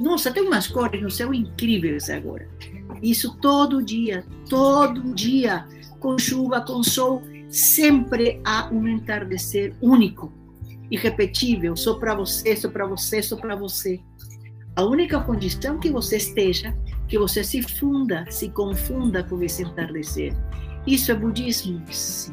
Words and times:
Nossa, 0.00 0.30
tem 0.30 0.42
umas 0.42 0.66
cores 0.66 1.02
no 1.02 1.10
céu 1.10 1.32
incríveis 1.32 2.10
agora. 2.10 2.48
Isso 3.02 3.36
todo 3.40 3.82
dia, 3.82 4.24
todo 4.48 5.14
dia, 5.14 5.66
com 6.00 6.18
chuva, 6.18 6.60
com 6.60 6.82
sol, 6.82 7.22
sempre 7.48 8.40
há 8.44 8.68
um 8.72 8.86
entardecer 8.88 9.74
único, 9.80 10.32
irrepetível, 10.90 11.76
só 11.76 11.94
para 11.94 12.14
você, 12.14 12.56
só 12.56 12.68
para 12.68 12.86
você, 12.86 13.22
só 13.22 13.36
para 13.36 13.56
você. 13.56 14.00
A 14.74 14.84
única 14.84 15.20
condição 15.20 15.78
que 15.78 15.90
você 15.90 16.16
esteja, 16.16 16.76
que 17.08 17.18
você 17.18 17.42
se 17.42 17.62
funda, 17.62 18.24
se 18.30 18.50
confunda 18.50 19.24
com 19.24 19.42
esse 19.42 19.62
entardecer. 19.62 20.34
Isso 20.86 21.10
é 21.10 21.14
budismo? 21.14 21.82
Sim. 21.90 22.32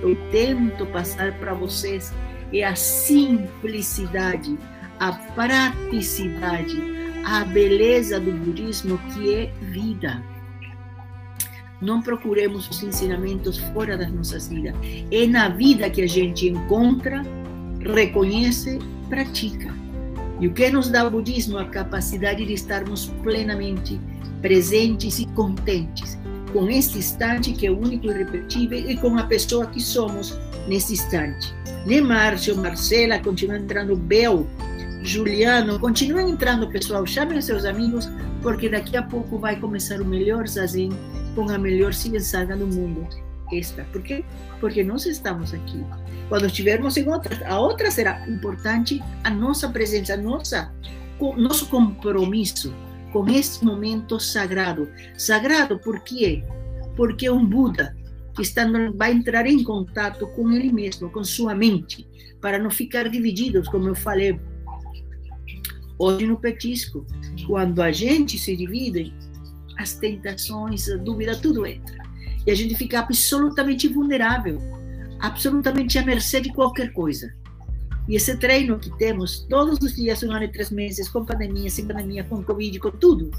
Eu 0.00 0.16
tento 0.30 0.86
passar 0.86 1.36
para 1.38 1.54
vocês 1.54 2.12
é 2.52 2.64
a 2.64 2.76
simplicidade, 2.76 4.56
a 5.04 5.12
praticidade, 5.12 6.82
a 7.26 7.44
beleza 7.44 8.18
do 8.18 8.32
budismo 8.32 8.98
que 9.12 9.34
é 9.34 9.52
vida. 9.60 10.24
Não 11.78 12.00
procuremos 12.00 12.66
os 12.70 12.82
ensinamentos 12.82 13.58
fora 13.58 13.98
das 13.98 14.10
nossas 14.10 14.48
vidas. 14.48 14.74
É 15.10 15.26
na 15.26 15.50
vida 15.50 15.90
que 15.90 16.00
a 16.00 16.06
gente 16.06 16.48
encontra, 16.48 17.22
reconhece, 17.80 18.78
pratica. 19.10 19.74
E 20.40 20.48
o 20.48 20.54
que 20.54 20.70
nos 20.70 20.88
dá 20.88 21.06
o 21.06 21.10
budismo? 21.10 21.58
A 21.58 21.66
capacidade 21.66 22.46
de 22.46 22.54
estarmos 22.54 23.04
plenamente 23.22 24.00
presentes 24.40 25.18
e 25.18 25.26
contentes 25.26 26.18
com 26.50 26.70
este 26.70 26.96
instante 26.98 27.52
que 27.52 27.66
é 27.66 27.70
único 27.70 28.06
e 28.06 28.10
irrepetível 28.10 28.78
e 28.78 28.96
com 28.96 29.18
a 29.18 29.24
pessoa 29.24 29.66
que 29.66 29.80
somos 29.80 30.38
nesse 30.66 30.94
instante. 30.94 31.52
Né, 31.84 32.00
Márcio, 32.00 32.56
Marcela, 32.56 33.18
continua 33.18 33.58
entrando 33.58 33.94
Bel, 33.96 34.46
Juliano, 35.04 35.78
continuem 35.78 36.30
entrando, 36.30 36.66
pessoal. 36.70 37.06
Chamem 37.06 37.38
seus 37.42 37.66
amigos, 37.66 38.08
porque 38.40 38.70
daqui 38.70 38.96
a 38.96 39.02
pouco 39.02 39.38
vai 39.38 39.54
começar 39.60 40.00
o 40.00 40.04
melhor 40.04 40.48
zazen 40.48 40.88
com 41.34 41.46
a 41.50 41.58
melhor 41.58 41.92
ciência 41.92 42.46
do 42.46 42.66
mundo. 42.66 43.06
Esta. 43.52 43.84
Por 43.92 44.02
quê? 44.02 44.24
Porque 44.60 44.82
nós 44.82 45.04
estamos 45.04 45.52
aqui. 45.52 45.84
Quando 46.30 46.46
estivermos 46.46 46.96
em 46.96 47.06
outra, 47.06 47.46
a 47.46 47.60
outra 47.60 47.90
será 47.90 48.26
importante 48.26 49.04
a 49.22 49.28
nossa 49.28 49.68
presença, 49.68 50.14
a 50.14 50.16
nossa, 50.16 50.74
nosso 51.36 51.66
compromisso 51.68 52.74
com 53.12 53.28
este 53.28 53.62
momento 53.62 54.18
sagrado. 54.18 54.88
Sagrado 55.18 55.78
por 55.78 56.00
quê? 56.00 56.42
Porque 56.96 57.28
um 57.28 57.44
Buda 57.44 57.94
que 58.34 58.40
está, 58.40 58.64
vai 58.94 59.12
entrar 59.12 59.46
em 59.46 59.62
contato 59.62 60.26
com 60.28 60.50
ele 60.50 60.72
mesmo, 60.72 61.10
com 61.10 61.22
sua 61.22 61.54
mente, 61.54 62.08
para 62.40 62.58
não 62.58 62.70
ficar 62.70 63.10
divididos, 63.10 63.68
como 63.68 63.88
eu 63.88 63.94
falei 63.94 64.40
hoje 65.98 66.26
no 66.26 66.38
petisco. 66.38 67.06
Quando 67.46 67.80
a 67.82 67.92
gente 67.92 68.38
se 68.38 68.56
divide, 68.56 69.12
as 69.78 69.94
tentações, 69.94 70.88
a 70.88 70.96
dúvida, 70.96 71.36
tudo 71.36 71.66
entra. 71.66 71.96
E 72.46 72.50
a 72.50 72.54
gente 72.54 72.74
fica 72.74 73.00
absolutamente 73.00 73.88
vulnerável, 73.88 74.58
absolutamente 75.20 75.98
à 75.98 76.04
mercê 76.04 76.40
de 76.40 76.52
qualquer 76.52 76.92
coisa. 76.92 77.34
E 78.06 78.16
esse 78.16 78.36
treino 78.36 78.78
que 78.78 78.90
temos 78.98 79.46
todos 79.48 79.78
os 79.80 79.96
dias, 79.96 80.22
um 80.22 80.30
ano 80.30 80.44
e 80.44 80.52
três 80.52 80.70
meses, 80.70 81.08
com 81.08 81.24
pandemia, 81.24 81.70
sem 81.70 81.86
pandemia, 81.86 82.24
com 82.24 82.42
Covid, 82.42 82.78
com 82.78 82.90
tudo, 82.90 83.30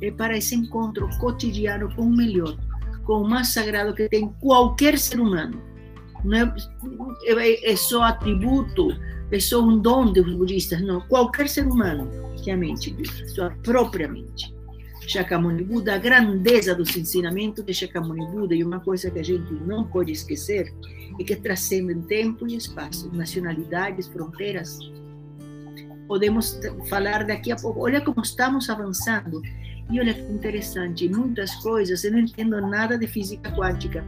é 0.00 0.10
para 0.10 0.36
esse 0.36 0.54
encontro 0.54 1.08
cotidiano 1.18 1.94
com 1.94 2.02
o 2.02 2.16
melhor, 2.16 2.56
com 3.04 3.22
o 3.22 3.28
mais 3.28 3.48
sagrado 3.48 3.94
que 3.94 4.08
tem 4.08 4.28
qualquer 4.40 4.98
ser 4.98 5.20
humano. 5.20 5.62
Não 6.24 6.38
é, 6.38 6.54
é, 7.26 7.72
é 7.72 7.76
só 7.76 8.02
atributo, 8.02 8.88
é 9.32 9.40
só 9.40 9.62
um 9.62 9.78
dom 9.78 10.12
dos 10.12 10.34
budistas, 10.34 10.80
não. 10.82 11.00
Qualquer 11.08 11.48
ser 11.48 11.66
humano 11.66 12.10
que 12.42 12.50
a 12.50 12.56
mente 12.56 12.94
sua 13.34 13.50
própria 13.62 14.06
mente. 14.06 14.54
Shakyamuni 15.08 15.64
Buda, 15.64 15.94
a 15.94 15.98
grandeza 15.98 16.74
dos 16.74 16.94
ensinamentos 16.96 17.64
de 17.64 17.74
Shakyamuni 17.74 18.26
Buda, 18.26 18.54
e 18.54 18.62
uma 18.62 18.78
coisa 18.78 19.10
que 19.10 19.18
a 19.18 19.22
gente 19.22 19.52
não 19.66 19.84
pode 19.84 20.12
esquecer, 20.12 20.72
é 21.18 21.24
que 21.24 21.34
transcendem 21.34 22.00
tempo 22.02 22.46
e 22.46 22.56
espaço, 22.56 23.10
nacionalidades, 23.12 24.06
fronteiras. 24.08 24.78
Podemos 26.06 26.60
falar 26.88 27.26
daqui 27.26 27.50
a 27.50 27.56
pouco, 27.56 27.80
olha 27.80 28.00
como 28.00 28.20
estamos 28.20 28.68
avançando 28.68 29.40
e 29.90 29.98
olha 29.98 30.14
que 30.14 30.20
interessante, 30.32 31.08
muitas 31.08 31.54
coisas, 31.56 32.04
eu 32.04 32.12
não 32.12 32.20
entendo 32.20 32.60
nada 32.60 32.96
de 32.96 33.06
física 33.06 33.50
quântica, 33.52 34.04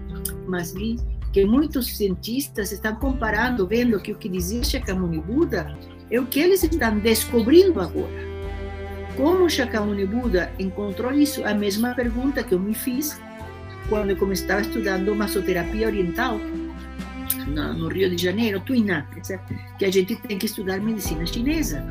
mas 0.47 0.73
vi 0.73 0.97
que 1.35 1.45
muitos 1.45 1.97
cientistas 1.97 2.71
estão 2.71 2.95
comparando, 2.95 3.67
vendo 3.67 3.99
que 3.99 4.13
o 4.13 4.15
que 4.15 4.29
dizia 4.29 4.63
Shakyamuni 4.63 5.19
Buda 5.19 5.77
é 6.09 6.21
o 6.21 6.27
que 6.27 6.39
eles 6.39 6.63
estão 6.63 6.97
descobrindo 7.01 7.81
agora. 7.81 8.23
Como 9.17 9.51
Shakyamuni 9.51 10.07
Buda 10.07 10.53
encontrou 10.61 11.13
isso? 11.13 11.45
A 11.45 11.53
mesma 11.53 11.93
pergunta 11.93 12.45
que 12.45 12.55
eu 12.55 12.61
me 12.61 12.73
fiz 12.73 13.21
quando 13.89 14.11
eu 14.11 14.33
estava 14.33 14.61
estudando 14.61 15.13
massoterapia 15.13 15.89
oriental 15.89 16.39
no, 17.49 17.89
Rio 17.89 18.15
de 18.15 18.23
Janeiro, 18.23 18.61
Tuiná, 18.61 19.05
que 19.77 19.85
a 19.85 19.91
gente 19.91 20.15
tem 20.15 20.39
que 20.39 20.47
estudar 20.47 20.81
medicina 20.81 21.27
chinesa. 21.27 21.85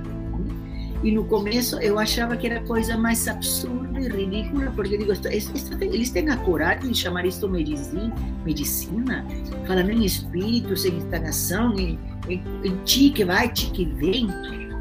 E 1.03 1.12
no 1.12 1.25
começo 1.25 1.78
eu 1.80 2.00
achava 2.00 2.38
que 2.38 2.47
era 2.47 2.59
a 2.59 2.64
coisa 2.64 2.97
mais 2.97 3.28
absurda 3.28 4.00
e 4.00 4.08
ridícula, 4.08 4.72
porque 4.74 4.97
digo, 4.97 5.12
isto, 5.12 5.28
isto, 5.28 5.84
eles 5.84 6.09
têm 6.09 6.30
a 6.30 6.38
coragem 6.38 6.91
de 6.91 6.97
chamar 6.97 7.25
isto 7.25 7.50
medicina, 7.50 8.14
medicina 8.46 9.25
falando 9.68 9.90
em 9.90 10.06
espíritos, 10.06 10.86
em 10.86 10.96
instalação, 10.96 11.78
em, 11.78 12.00
em, 12.30 12.41
em 12.64 12.78
ti 12.86 13.09
que 13.09 13.25
vai, 13.25 13.52
ti 13.52 13.69
que 13.72 13.86
vem, 13.86 14.30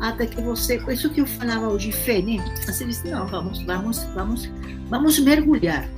até 0.00 0.26
que 0.26 0.40
você, 0.40 0.82
isso 0.92 1.10
que 1.10 1.20
eu 1.20 1.26
falava 1.26 1.68
hoje, 1.68 1.90
fé, 1.90 2.22
né? 2.22 2.36
Você 2.66 2.84
disse, 2.84 3.08
não, 3.08 3.26
vamos, 3.26 3.62
vamos, 3.62 4.04
vamos, 4.14 4.50
vamos 4.88 5.18
mergulhar. 5.18 5.88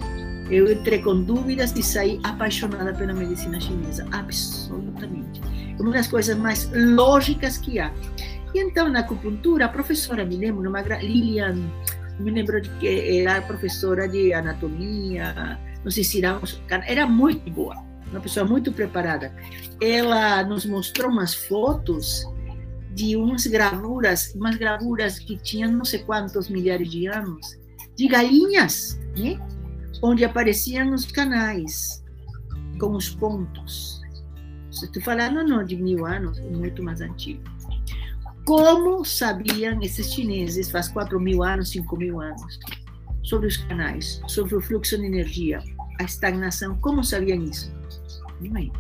Eu 0.51 0.71
entrei 0.71 1.01
com 1.01 1.23
dúvidas 1.23 1.73
e 1.75 1.83
saí 1.83 2.21
apaixonada 2.23 2.93
pela 2.93 3.15
medicina 3.15 3.59
chinesa, 3.59 4.07
absolutamente. 4.13 5.41
Uma 5.81 5.93
das 5.93 6.07
coisas 6.07 6.37
mais 6.37 6.71
lógicas 6.73 7.57
que 7.57 7.79
há. 7.79 7.91
E 8.55 8.61
então, 8.61 8.89
na 8.89 9.01
acupuntura, 9.01 9.67
a 9.67 9.69
professora, 9.69 10.25
me 10.25 10.37
lembro, 10.37 10.69
uma 10.69 10.81
Lilian, 10.81 11.57
me 12.21 12.31
lembro 12.31 12.61
de 12.61 12.71
que 12.79 13.19
era 13.19 13.43
professora 13.43 14.09
de 14.09 14.33
anatomia, 14.33 15.59
não 15.83 15.91
sei 15.91 16.05
se 16.05 16.23
era, 16.87 17.07
muito 17.07 17.51
boa, 17.51 17.77
uma 18.11 18.21
pessoa 18.21 18.47
muito 18.47 18.73
preparada. 18.73 19.33
Ela 19.81 20.45
nos 20.45 20.65
mostrou 20.65 21.11
umas 21.11 21.35
fotos 21.35 22.25
de 22.95 23.17
umas 23.17 23.45
gravuras, 23.47 24.33
umas 24.37 24.57
gravuras 24.57 25.19
que 25.19 25.37
tinham 25.37 25.73
não 25.73 25.85
sei 25.85 26.05
quantos 26.05 26.49
milhares 26.49 26.89
de 26.89 27.09
anos, 27.09 27.59
de 27.97 28.07
galinhas, 28.07 29.01
né? 29.19 29.37
onde 30.01 30.25
apareciam 30.25 30.95
os 30.95 31.05
canais 31.07 32.05
com 32.79 32.93
os 32.93 33.11
pontos. 33.11 34.01
Estou 34.71 35.03
falando 35.03 35.45
não 35.45 35.65
de 35.65 35.77
mil 35.77 36.07
anos, 36.07 36.39
muito 36.41 36.83
mais 36.83 37.01
antigo. 37.01 37.43
Como 38.45 39.03
sabiam 39.07 39.81
esses 39.81 40.13
chineses, 40.13 40.71
faz 40.71 40.89
4 40.89 41.19
mil 41.19 41.43
anos, 41.43 41.71
5 41.71 41.97
mil 41.97 42.21
anos, 42.21 42.59
sobre 43.23 43.47
os 43.47 43.57
canais, 43.57 44.21
sobre 44.29 44.55
o 44.55 44.61
fluxo 44.61 44.99
de 44.99 45.07
energia, 45.07 45.63
a 45.99 46.05
estagnação? 46.05 46.77
Como 46.77 47.03
sabiam 47.03 47.43
isso? 47.43 47.73
Não 48.43 48.71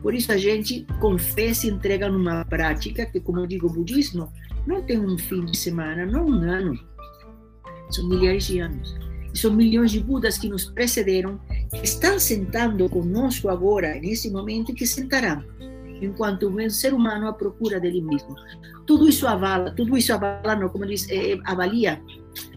Por 0.00 0.14
isso 0.14 0.32
a 0.32 0.38
gente 0.38 0.86
com 0.98 1.18
fé 1.18 1.52
se 1.52 1.68
entrega 1.68 2.08
numa 2.08 2.42
prática 2.46 3.04
que, 3.04 3.20
como 3.20 3.40
eu 3.40 3.46
digo, 3.46 3.66
o 3.66 3.70
budismo 3.70 4.32
não 4.66 4.82
tem 4.82 4.98
um 4.98 5.18
fim 5.18 5.44
de 5.44 5.58
semana, 5.58 6.06
não 6.06 6.24
um 6.24 6.40
ano. 6.40 6.78
São 7.90 8.08
milhares 8.08 8.46
de 8.46 8.60
anos. 8.60 8.96
E 9.34 9.38
são 9.38 9.52
milhões 9.52 9.90
de 9.90 10.00
Budas 10.00 10.38
que 10.38 10.48
nos 10.48 10.64
precederam, 10.64 11.38
que 11.70 11.84
estão 11.84 12.18
sentando 12.18 12.88
conosco 12.88 13.50
agora, 13.50 13.94
nesse 14.00 14.30
momento, 14.30 14.72
e 14.72 14.74
que 14.74 14.86
sentarão 14.86 15.44
enquanto 16.00 16.48
o 16.48 16.70
ser 16.70 16.94
humano 16.94 17.28
à 17.28 17.32
procura 17.32 17.78
dele 17.78 18.00
mesmo. 18.00 18.34
Tudo 18.86 19.08
isso 19.08 19.26
avala, 19.26 19.72
tudo 19.72 19.96
isso 19.96 20.12
avala, 20.12 20.56
não, 20.56 20.68
como 20.68 20.86
diz, 20.86 21.08
é, 21.10 21.38
avalia, 21.44 22.02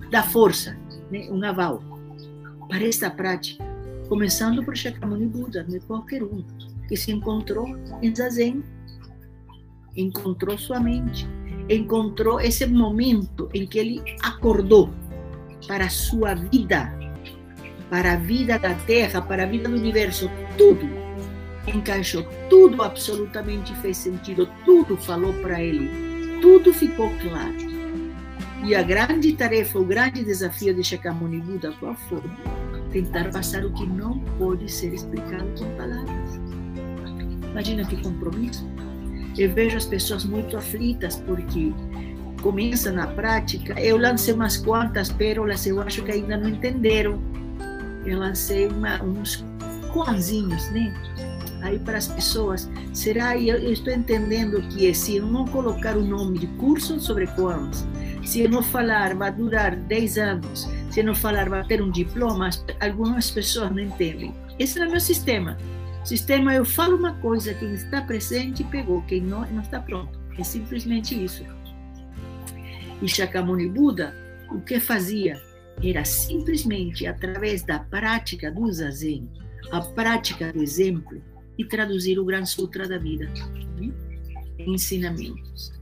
dá 0.09 0.23
força, 0.23 0.77
né, 1.11 1.27
um 1.29 1.43
aval 1.43 1.83
para 2.67 2.85
esta 2.87 3.09
prática, 3.09 3.63
começando 4.07 4.63
por 4.63 4.75
Shakyamuni 4.75 5.27
Buda, 5.27 5.65
não 5.69 5.79
qualquer 5.81 6.23
um, 6.23 6.43
que 6.87 6.95
se 6.95 7.11
encontrou 7.11 7.67
em 8.01 8.15
Zazen, 8.15 8.63
encontrou 9.95 10.57
sua 10.57 10.79
mente, 10.79 11.27
encontrou 11.69 12.39
esse 12.39 12.65
momento 12.65 13.49
em 13.53 13.67
que 13.67 13.77
ele 13.77 14.01
acordou 14.23 14.89
para 15.67 15.85
a 15.85 15.89
sua 15.89 16.33
vida, 16.33 16.91
para 17.89 18.13
a 18.13 18.17
vida 18.17 18.57
da 18.57 18.73
Terra, 18.73 19.21
para 19.21 19.43
a 19.43 19.45
vida 19.45 19.69
do 19.69 19.75
universo, 19.75 20.29
tudo 20.57 21.02
encaixou, 21.67 22.23
tudo 22.49 22.81
absolutamente 22.81 23.73
fez 23.77 23.97
sentido, 23.97 24.49
tudo 24.65 24.97
falou 24.97 25.33
para 25.35 25.61
ele, 25.61 25.89
tudo 26.41 26.73
ficou 26.73 27.09
claro. 27.21 27.73
E 28.65 28.75
a 28.75 28.81
grande 28.81 29.33
tarefa, 29.33 29.77
o 29.77 29.85
grande 29.85 30.23
desafio 30.23 30.73
de 30.73 30.83
Shakyamuni 30.83 31.41
Buda, 31.41 31.73
qual 31.79 31.95
foi? 31.95 32.21
Tentar 32.91 33.29
passar 33.29 33.65
o 33.65 33.73
que 33.73 33.85
não 33.85 34.19
pode 34.37 34.71
ser 34.71 34.93
explicado 34.93 35.47
com 35.59 35.65
palavras. 35.75 36.39
Imagina 37.51 37.85
que 37.85 38.01
compromisso. 38.01 38.65
Eu 39.37 39.53
vejo 39.53 39.75
as 39.75 39.85
pessoas 39.85 40.23
muito 40.23 40.55
aflitas 40.55 41.17
porque 41.25 41.73
começa 42.41 42.91
na 42.91 43.07
prática, 43.07 43.79
eu 43.79 43.97
lancei 43.97 44.33
umas 44.33 44.57
quantas 44.57 45.09
pérolas, 45.09 45.65
eu 45.65 45.81
acho 45.81 46.03
que 46.03 46.11
ainda 46.11 46.37
não 46.37 46.49
entenderam. 46.49 47.19
Eu 48.05 48.19
lancei 48.19 48.67
uma, 48.67 49.01
uns 49.03 49.43
coanzinhos, 49.91 50.69
né? 50.71 50.93
Aí 51.63 51.79
para 51.79 51.97
as 51.97 52.07
pessoas, 52.07 52.69
será? 52.93 53.37
Eu, 53.37 53.57
eu 53.57 53.71
estou 53.71 53.93
entendendo 53.93 54.61
que 54.67 54.87
é, 54.87 54.93
se 54.93 55.15
eu 55.15 55.25
não 55.25 55.47
colocar 55.47 55.95
o 55.95 56.03
nome 56.03 56.37
de 56.37 56.47
curso 56.47 56.99
sobre 56.99 57.25
koans, 57.27 57.87
se 58.25 58.41
eu 58.41 58.49
não 58.49 58.61
falar, 58.61 59.15
vai 59.15 59.31
durar 59.31 59.75
10 59.75 60.17
anos, 60.17 60.69
se 60.91 60.99
eu 60.99 61.05
não 61.05 61.15
falar, 61.15 61.49
vai 61.49 61.65
ter 61.65 61.81
um 61.81 61.89
diploma, 61.89 62.49
algumas 62.81 63.31
pessoas 63.31 63.71
não 63.71 63.79
entendem. 63.79 64.33
Esse 64.59 64.79
é 64.79 64.85
o 64.85 64.91
meu 64.91 64.99
sistema. 64.99 65.57
Sistema, 66.03 66.53
eu 66.53 66.65
falo 66.65 66.97
uma 66.97 67.13
coisa, 67.13 67.53
quem 67.53 67.73
está 67.73 68.01
presente 68.01 68.61
pegou, 68.65 69.01
quem 69.03 69.21
não, 69.21 69.45
não 69.51 69.61
está 69.61 69.79
pronto. 69.79 70.19
É 70.37 70.43
simplesmente 70.43 71.21
isso. 71.23 71.45
E 73.01 73.07
Shakyamuni 73.07 73.69
Buda, 73.69 74.13
o 74.51 74.59
que 74.59 74.81
fazia 74.81 75.41
era 75.81 76.03
simplesmente 76.03 77.07
através 77.07 77.63
da 77.63 77.79
prática 77.79 78.51
do 78.51 78.69
zazen, 78.71 79.29
a 79.71 79.79
prática 79.79 80.51
do 80.51 80.61
exemplo, 80.61 81.21
e 81.57 81.65
traduzir 81.65 82.19
o 82.19 82.25
Gran 82.25 82.45
Sutra 82.45 82.87
da 82.87 82.97
vida 82.97 83.31
em 83.79 83.93
ensinamentos. 84.73 85.73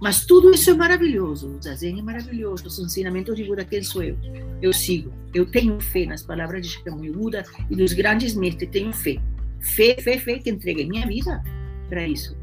Mas 0.00 0.24
tudo 0.24 0.50
isso 0.50 0.70
é 0.70 0.74
maravilhoso. 0.74 1.56
O 1.56 1.62
zazen 1.62 1.98
é 1.98 2.02
maravilhoso. 2.02 2.66
Os 2.66 2.78
ensinamentos 2.78 3.36
de 3.36 3.44
Buda, 3.44 3.64
quem 3.64 3.82
sou 3.82 4.02
eu? 4.02 4.16
Eu 4.62 4.72
sigo. 4.72 5.12
Eu 5.34 5.44
tenho 5.44 5.78
fé 5.80 6.06
nas 6.06 6.22
palavras 6.22 6.66
de 6.66 6.72
Shakyamuni 6.72 7.10
Buda 7.10 7.44
e 7.68 7.76
dos 7.76 7.92
grandes 7.92 8.34
mestres. 8.34 8.70
Tenho 8.70 8.92
fé. 8.92 9.20
Fé, 9.60 9.96
fé, 10.00 10.18
fé, 10.18 10.38
que 10.38 10.48
entreguei 10.48 10.88
minha 10.88 11.06
vida 11.06 11.42
para 11.90 12.06
isso. 12.06 12.34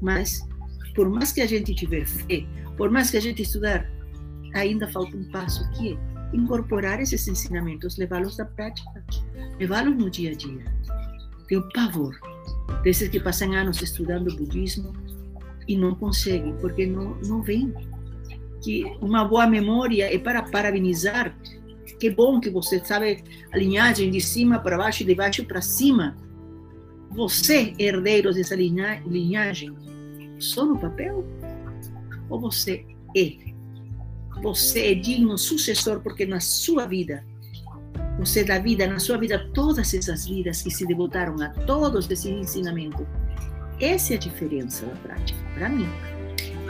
Mas, 0.00 0.44
por 0.96 1.08
mais 1.08 1.30
que 1.30 1.40
a 1.40 1.46
gente 1.46 1.72
tiver 1.74 2.04
fé, 2.04 2.44
por 2.76 2.90
mais 2.90 3.08
que 3.10 3.16
a 3.16 3.20
gente 3.20 3.42
estudar, 3.42 3.88
ainda 4.52 4.88
falta 4.88 5.16
um 5.16 5.24
passo 5.30 5.68
que 5.70 5.92
é 5.92 6.16
incorporar 6.36 7.00
esses 7.00 7.26
ensinamentos, 7.28 7.96
levá-los 7.96 8.40
à 8.40 8.44
prática, 8.44 9.04
levá-los 9.60 9.96
no 9.96 10.10
dia 10.10 10.32
a 10.32 10.34
dia. 10.34 10.64
Tenho 11.48 11.68
pavor 11.72 12.18
desses 12.82 13.08
que 13.08 13.20
passam 13.20 13.52
anos 13.52 13.80
estudando 13.82 14.34
budismo 14.36 14.92
e 15.68 15.76
não 15.76 15.94
conseguem, 15.94 16.54
porque 16.60 16.86
não, 16.86 17.16
não 17.26 17.42
vem. 17.42 17.72
Que 18.62 18.84
uma 19.00 19.24
boa 19.24 19.46
memória 19.46 20.12
é 20.12 20.18
para 20.18 20.42
parabenizar. 20.42 21.36
Que 22.00 22.10
bom 22.10 22.40
que 22.40 22.50
você 22.50 22.78
sabe 22.84 23.22
a 23.52 23.56
linhagem 23.56 24.10
de 24.10 24.20
cima 24.20 24.58
para 24.58 24.76
baixo 24.76 25.02
e 25.02 25.06
de 25.06 25.14
baixo 25.14 25.44
para 25.44 25.62
cima 25.62 26.16
você, 27.16 27.72
herdeiro 27.78 28.32
dessa 28.32 28.54
linhagem, 28.54 29.74
só 30.38 30.66
no 30.66 30.78
papel? 30.78 31.24
Ou 32.28 32.38
você 32.38 32.84
é? 33.16 33.36
Você 34.42 34.92
é 34.92 34.94
digno 34.94 35.38
sucessor 35.38 36.00
porque 36.00 36.26
na 36.26 36.40
sua 36.40 36.84
vida, 36.86 37.24
você 38.18 38.42
dá 38.42 38.58
vida, 38.58 38.86
na 38.86 38.98
sua 38.98 39.18
vida, 39.18 39.46
todas 39.52 39.92
essas 39.92 40.26
vidas 40.26 40.62
que 40.62 40.70
se 40.70 40.86
devotaram 40.86 41.40
a 41.42 41.48
todos 41.48 42.10
esses 42.10 42.26
ensinamentos. 42.26 43.06
Essa 43.80 44.14
é 44.14 44.16
a 44.16 44.20
diferença 44.20 44.86
da 44.86 44.94
prática, 44.96 45.38
para 45.54 45.68
mim. 45.68 45.88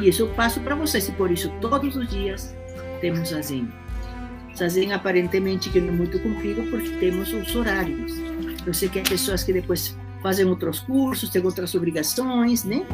E 0.01 0.09
isso 0.09 0.23
eu 0.23 0.29
passo 0.31 0.61
para 0.61 0.75
vocês, 0.75 1.09
e 1.09 1.13
por 1.13 1.31
isso 1.31 1.51
todos 1.61 1.95
os 1.95 2.09
dias 2.09 2.55
temos 3.01 3.29
zazen. 3.29 3.69
Zazen 4.57 4.93
aparentemente 4.93 5.71
que 5.71 5.79
é 5.79 5.83
muito 5.83 6.19
cumprido 6.19 6.63
porque 6.71 6.91
temos 6.99 7.33
os 7.33 7.55
horários. 7.55 8.13
Eu 8.67 8.75
sei 8.75 8.89
que 8.89 8.99
há 8.99 9.03
pessoas 9.03 9.45
que 9.45 9.53
depois 9.53 9.97
fazem 10.23 10.47
outros 10.47 10.81
cursos, 10.81 11.29
têm 11.29 11.45
outras 11.45 11.75
obrigações, 11.75 12.65
né? 12.65 12.85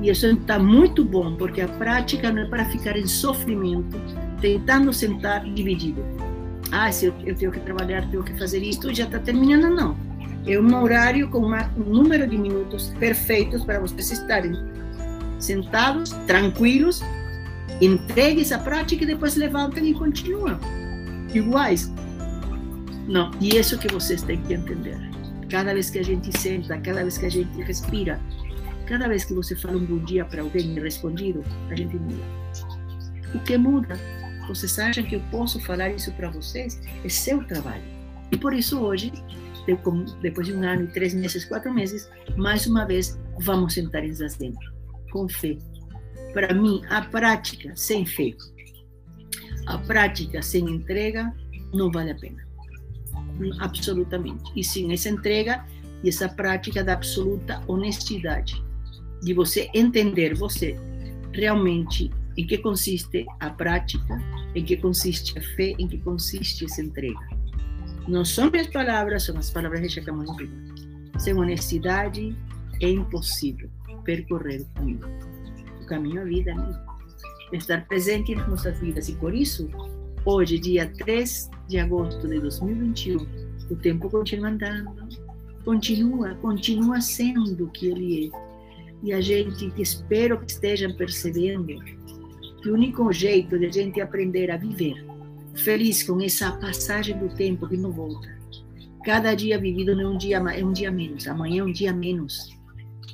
E 0.00 0.08
isso 0.08 0.26
está 0.26 0.58
muito 0.58 1.04
bom, 1.04 1.36
porque 1.36 1.60
a 1.60 1.68
prática 1.68 2.32
não 2.32 2.42
é 2.42 2.46
para 2.46 2.64
ficar 2.64 2.96
em 2.96 3.06
sofrimento, 3.06 4.00
tentando 4.40 4.92
sentar 4.92 5.44
dividido. 5.44 6.02
Ah, 6.72 6.90
se 6.90 7.04
eu, 7.04 7.14
eu 7.26 7.36
tenho 7.36 7.52
que 7.52 7.60
trabalhar, 7.60 8.08
tenho 8.10 8.24
que 8.24 8.36
fazer 8.38 8.62
isso, 8.62 8.92
já 8.94 9.04
está 9.04 9.18
terminando, 9.18 9.74
não. 9.74 9.94
É 10.46 10.58
um 10.58 10.82
horário 10.82 11.28
com 11.28 11.38
uma, 11.38 11.70
um 11.76 11.84
número 11.84 12.26
de 12.26 12.36
minutos 12.36 12.88
perfeitos 12.98 13.62
para 13.62 13.78
vocês 13.78 14.10
estarem 14.10 14.54
sentados, 15.38 16.10
tranquilos, 16.26 17.02
entregues 17.80 18.52
a 18.52 18.58
prática 18.58 19.04
e 19.04 19.06
depois 19.06 19.36
levantam 19.36 19.84
e 19.84 19.92
continuam. 19.92 20.58
Iguais. 21.34 21.92
Não, 23.06 23.30
e 23.38 23.56
isso 23.56 23.78
que 23.78 23.88
vocês 23.88 24.22
têm 24.22 24.40
que 24.40 24.54
entender. 24.54 24.96
Cada 25.50 25.74
vez 25.74 25.90
que 25.90 25.98
a 25.98 26.02
gente 26.02 26.36
senta, 26.38 26.78
cada 26.78 27.02
vez 27.02 27.18
que 27.18 27.26
a 27.26 27.30
gente 27.30 27.62
respira, 27.62 28.18
cada 28.86 29.08
vez 29.08 29.24
que 29.24 29.34
você 29.34 29.54
fala 29.54 29.76
um 29.76 29.84
bom 29.84 29.98
dia 29.98 30.24
para 30.24 30.40
alguém 30.40 30.74
respondido, 30.80 31.44
a 31.70 31.74
gente 31.74 31.96
muda. 31.96 32.24
O 33.34 33.38
que 33.40 33.58
muda? 33.58 33.98
Vocês 34.48 34.78
acham 34.78 35.04
que 35.04 35.16
eu 35.16 35.22
posso 35.30 35.60
falar 35.60 35.90
isso 35.90 36.12
para 36.12 36.30
vocês? 36.30 36.80
É 37.04 37.08
seu 37.08 37.44
trabalho. 37.46 37.82
E 38.30 38.36
por 38.36 38.52
isso 38.52 38.80
hoje, 38.80 39.12
depois 40.20 40.46
de 40.46 40.54
um 40.54 40.62
ano, 40.62 40.88
três 40.88 41.14
meses, 41.14 41.44
quatro 41.44 41.72
meses, 41.72 42.10
mais 42.36 42.66
uma 42.66 42.84
vez 42.84 43.18
vamos 43.40 43.74
sentar 43.74 44.04
em 44.04 44.12
Zazen, 44.12 44.54
com 45.10 45.28
fé. 45.28 45.56
Para 46.32 46.54
mim, 46.54 46.82
a 46.88 47.02
prática 47.02 47.74
sem 47.76 48.06
fé, 48.06 48.32
a 49.66 49.78
prática 49.78 50.42
sem 50.42 50.68
entrega, 50.68 51.32
não 51.72 51.90
vale 51.90 52.10
a 52.10 52.14
pena 52.14 52.52
absolutamente. 53.60 54.52
E 54.54 54.62
sim, 54.62 54.92
essa 54.92 55.08
entrega 55.08 55.64
e 56.02 56.08
essa 56.08 56.28
prática 56.28 56.82
da 56.82 56.94
absoluta 56.94 57.62
honestidade, 57.66 58.62
de 59.22 59.32
você 59.32 59.70
entender 59.74 60.34
você 60.34 60.76
realmente 61.32 62.10
em 62.36 62.46
que 62.46 62.58
consiste 62.58 63.26
a 63.40 63.50
prática, 63.50 64.22
em 64.54 64.64
que 64.64 64.76
consiste 64.76 65.38
a 65.38 65.42
fé, 65.56 65.74
em 65.78 65.86
que 65.86 65.98
consiste 65.98 66.64
essa 66.64 66.82
entrega. 66.82 67.28
Não 68.08 68.24
são 68.24 68.50
minhas 68.50 68.68
palavras, 68.68 69.24
são 69.24 69.36
as 69.36 69.50
palavras 69.50 69.80
de 69.82 69.88
Shakyamuni 69.90 70.50
Sem 71.18 71.34
honestidade 71.34 72.36
é 72.80 72.90
impossível 72.90 73.70
percorrer 74.04 74.62
o 74.62 74.66
caminho. 74.74 75.00
O 75.80 75.86
caminho 75.86 76.22
a 76.22 76.24
vida, 76.24 76.54
né? 76.54 76.84
estar 77.52 77.86
presente 77.86 78.32
em 78.32 78.36
nossas 78.36 78.78
vidas. 78.80 79.08
E 79.08 79.14
por 79.14 79.34
isso, 79.34 79.68
Hoje, 80.24 80.56
dia 80.56 80.88
3 80.98 81.50
de 81.66 81.80
agosto 81.80 82.28
de 82.28 82.38
2021, 82.38 83.26
o 83.68 83.74
tempo 83.74 84.08
continua 84.08 84.50
andando, 84.50 85.08
continua, 85.64 86.36
continua 86.36 87.00
sendo 87.00 87.64
o 87.64 87.70
que 87.70 87.88
ele 87.88 88.26
é. 88.28 88.30
E 89.02 89.12
a 89.12 89.20
gente, 89.20 89.72
espero 89.76 90.38
que 90.38 90.52
estejam 90.52 90.94
percebendo 90.94 91.74
que 92.62 92.70
o 92.70 92.74
único 92.74 93.12
jeito 93.12 93.58
de 93.58 93.66
a 93.66 93.70
gente 93.70 94.00
aprender 94.00 94.50
a 94.50 94.56
viver 94.56 95.04
feliz 95.54 96.02
com 96.02 96.20
essa 96.20 96.52
passagem 96.52 97.18
do 97.18 97.28
tempo 97.28 97.68
que 97.68 97.76
não 97.76 97.92
volta. 97.92 98.28
Cada 99.04 99.34
dia 99.34 99.58
vivido 99.58 100.00
é 100.00 100.06
um 100.06 100.16
dia, 100.16 100.38
é 100.38 100.64
um 100.64 100.72
dia 100.72 100.90
menos, 100.90 101.26
amanhã 101.26 101.62
é 101.62 101.64
um 101.64 101.72
dia 101.72 101.92
menos. 101.92 102.56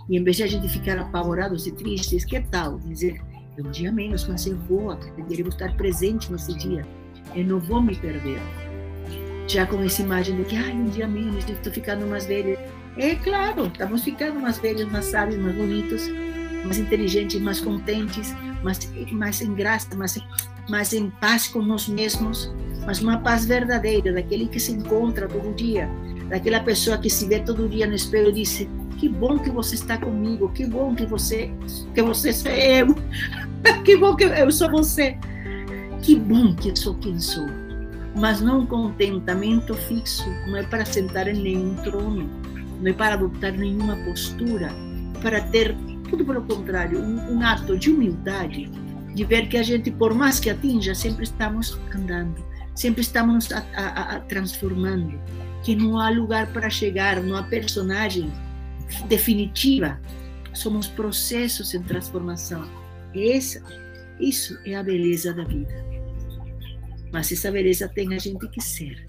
E 0.08 0.16
em 0.16 0.22
vez 0.22 0.36
de 0.36 0.44
a 0.44 0.46
gente 0.46 0.68
ficar 0.68 0.98
apavorados 0.98 1.66
e 1.66 1.72
tristes, 1.72 2.24
que 2.24 2.40
tal 2.40 2.78
dizer, 2.78 3.20
é 3.56 3.62
um 3.62 3.70
dia 3.70 3.90
menos, 3.90 4.28
mas 4.28 4.46
eu 4.46 4.56
vou 4.56 4.90
aprender, 4.90 5.40
eu 5.40 5.44
vou 5.44 5.52
estar 5.52 5.76
presente 5.76 6.30
nesse 6.30 6.54
dia 6.56 6.86
eu 7.34 7.44
não 7.44 7.58
vou 7.58 7.82
me 7.82 7.94
perder. 7.94 8.40
Já 9.46 9.66
com 9.66 9.82
essa 9.82 10.02
imagem 10.02 10.36
de 10.36 10.44
que, 10.44 10.56
ai, 10.56 10.72
um 10.72 10.86
dia 10.86 11.06
menos, 11.06 11.48
estou 11.48 11.72
ficando 11.72 12.06
mais 12.06 12.26
velha. 12.26 12.58
É 12.96 13.14
claro, 13.14 13.66
estamos 13.66 14.04
ficando 14.04 14.40
mais 14.40 14.58
velhos, 14.58 14.90
mais 14.90 15.06
sábios, 15.06 15.38
mais 15.40 15.56
bonitos, 15.56 16.02
mais 16.64 16.78
inteligentes, 16.78 17.40
mais 17.40 17.60
contentes, 17.60 18.34
mais, 18.62 18.90
mais 19.12 19.40
em 19.40 19.54
graça, 19.54 19.94
mais, 19.96 20.18
mais 20.68 20.92
em 20.92 21.10
paz 21.10 21.48
com 21.48 21.62
nós 21.62 21.88
mesmos, 21.88 22.52
mas 22.86 23.00
uma 23.00 23.18
paz 23.18 23.44
verdadeira, 23.44 24.12
daquele 24.12 24.46
que 24.46 24.60
se 24.60 24.72
encontra 24.72 25.28
todo 25.28 25.54
dia, 25.54 25.88
daquela 26.28 26.60
pessoa 26.60 26.98
que 26.98 27.10
se 27.10 27.26
vê 27.26 27.40
todo 27.40 27.68
dia 27.68 27.86
no 27.86 27.94
espelho 27.94 28.30
e 28.30 28.32
diz: 28.32 28.66
que 28.98 29.08
bom 29.08 29.38
que 29.38 29.50
você 29.50 29.76
está 29.76 29.96
comigo, 29.96 30.48
que 30.50 30.66
bom 30.66 30.94
que 30.94 31.06
você, 31.06 31.50
que 31.94 32.02
você 32.02 32.32
sou 32.32 32.50
eu, 32.50 32.94
que 33.84 33.96
bom 33.96 34.16
que 34.16 34.24
eu 34.24 34.50
sou 34.50 34.70
você. 34.70 35.16
Que 36.02 36.16
bom 36.16 36.54
que 36.54 36.74
sou 36.76 36.94
quem 36.94 37.18
sou, 37.18 37.46
mas 38.14 38.40
não 38.40 38.60
um 38.60 38.66
contentamento 38.66 39.74
fixo, 39.74 40.24
não 40.46 40.56
é 40.56 40.62
para 40.62 40.84
sentar 40.84 41.26
em 41.26 41.42
nenhum 41.42 41.74
trono, 41.76 42.28
não 42.80 42.90
é 42.90 42.92
para 42.92 43.14
adotar 43.14 43.52
nenhuma 43.52 43.96
postura, 44.04 44.72
para 45.20 45.40
ter, 45.40 45.76
tudo 46.08 46.24
pelo 46.24 46.42
contrário, 46.42 47.00
um, 47.00 47.34
um 47.34 47.42
ato 47.42 47.76
de 47.76 47.90
humildade, 47.90 48.70
de 49.14 49.24
ver 49.24 49.48
que 49.48 49.56
a 49.56 49.62
gente, 49.62 49.90
por 49.90 50.14
mais 50.14 50.38
que 50.40 50.50
atinja, 50.50 50.94
sempre 50.94 51.24
estamos 51.24 51.78
andando, 51.94 52.44
sempre 52.74 53.00
estamos 53.00 53.50
a, 53.52 53.64
a, 53.74 54.16
a 54.16 54.20
transformando, 54.20 55.20
que 55.62 55.74
não 55.74 55.98
há 55.98 56.10
lugar 56.10 56.46
para 56.52 56.70
chegar, 56.70 57.22
não 57.22 57.36
há 57.36 57.42
personagem 57.42 58.30
definitiva, 59.08 60.00
somos 60.54 60.86
processos 60.86 61.74
em 61.74 61.82
transformação. 61.82 62.64
Essa, 63.14 63.62
isso 64.20 64.58
é 64.64 64.74
a 64.74 64.82
beleza 64.82 65.32
da 65.32 65.44
vida. 65.44 65.84
Mas 67.12 67.32
essa 67.32 67.50
beleza 67.50 67.88
tem 67.88 68.14
a 68.14 68.18
gente 68.18 68.46
que 68.48 68.60
ser, 68.60 69.04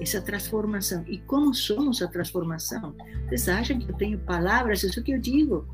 essa 0.00 0.20
transformação. 0.20 1.04
E 1.06 1.18
como 1.18 1.54
somos 1.54 2.02
a 2.02 2.08
transformação? 2.08 2.94
Vocês 3.26 3.48
acham 3.48 3.78
que 3.78 3.90
eu 3.90 3.96
tenho 3.96 4.18
palavras? 4.18 4.82
Isso 4.82 5.02
que 5.02 5.12
eu 5.12 5.20
digo. 5.20 5.66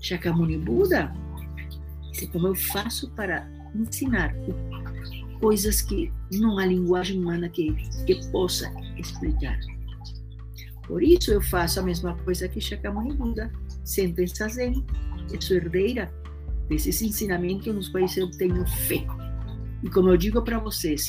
Shakyamuni 0.00 0.58
Buda, 0.58 1.12
é 2.20 2.26
como 2.26 2.48
eu 2.48 2.54
faço 2.54 3.10
para 3.10 3.48
ensinar 3.74 4.34
coisas 5.40 5.82
que 5.82 6.12
não 6.32 6.58
há 6.58 6.66
linguagem 6.66 7.20
humana 7.20 7.48
que, 7.48 7.72
que 8.06 8.26
possa 8.30 8.72
explicar. 8.96 9.58
Por 10.86 11.02
isso 11.02 11.32
eu 11.32 11.40
faço 11.40 11.80
a 11.80 11.82
mesma 11.82 12.16
coisa 12.18 12.48
que 12.48 12.60
Shakyamuni 12.60 13.14
Buda. 13.14 13.52
Sento 13.84 14.20
em 14.20 14.26
Sazen, 14.26 14.84
eu 15.32 15.40
sou 15.40 15.56
herdeira 15.56 16.12
desses 16.68 17.02
ensinamentos 17.02 17.72
nos 17.74 17.88
quais 17.88 18.16
eu 18.16 18.30
tenho 18.32 18.66
fé. 18.66 19.06
E 19.82 19.90
como 19.90 20.08
eu 20.08 20.16
digo 20.16 20.42
para 20.42 20.58
vocês, 20.58 21.06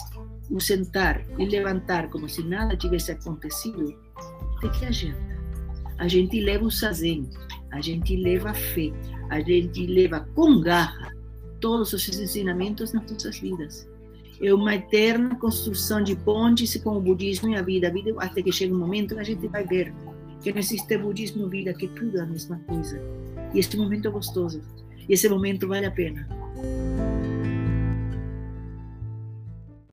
o 0.49 0.59
sentar 0.59 1.23
e 1.37 1.45
levantar 1.45 2.09
como 2.09 2.27
se 2.29 2.43
nada 2.43 2.77
tivesse 2.77 3.11
acontecido, 3.11 3.85
de 4.61 4.69
que 4.69 4.85
adianta? 4.85 5.37
A 5.97 6.07
gente 6.07 6.39
leva 6.39 6.65
o 6.65 6.71
Sazen, 6.71 7.29
a 7.71 7.81
gente 7.81 8.15
leva 8.15 8.53
fé, 8.53 8.91
a 9.29 9.39
gente 9.39 9.85
leva 9.85 10.27
com 10.35 10.61
garra 10.61 11.13
todos 11.59 11.93
os 11.93 12.07
ensinamentos 12.19 12.93
nas 12.93 13.09
nossas 13.11 13.39
vidas. 13.39 13.89
É 14.41 14.53
uma 14.53 14.75
eterna 14.75 15.35
construção 15.35 16.03
de 16.03 16.15
pontes 16.15 16.77
com 16.77 16.97
o 16.97 17.01
budismo 17.01 17.49
e 17.49 17.55
a 17.55 17.61
vida, 17.61 17.87
a 17.87 17.91
vida 17.91 18.13
até 18.19 18.41
que 18.41 18.51
chega 18.51 18.73
um 18.73 18.79
momento 18.79 19.15
que 19.15 19.21
a 19.21 19.23
gente 19.23 19.47
vai 19.47 19.65
ver 19.65 19.91
que 20.41 20.51
não 20.51 20.59
existe 20.59 20.97
budismo 20.97 21.49
vida, 21.49 21.73
que 21.73 21.87
tudo 21.87 22.17
é 22.17 22.21
a 22.21 22.25
mesma 22.25 22.59
coisa. 22.67 23.01
E 23.53 23.59
este 23.59 23.77
momento 23.77 24.07
é 24.07 24.11
gostoso. 24.11 24.61
E 25.09 25.13
esse 25.13 25.27
momento 25.27 25.67
vale 25.67 25.85
a 25.85 25.91
pena. 25.91 26.27